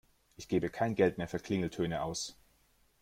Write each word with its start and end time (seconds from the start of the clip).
Ich 0.35 0.47
gebe 0.47 0.71
kein 0.71 0.95
Geld 0.95 1.19
mehr 1.19 1.27
für 1.27 1.37
Klingeltöne 1.37 2.01
aus. 2.01 2.35